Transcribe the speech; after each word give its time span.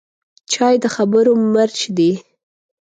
چای 0.51 0.75
د 0.83 0.85
خبرو 0.95 1.31
مرچ 1.53 1.79
دی 1.97 2.11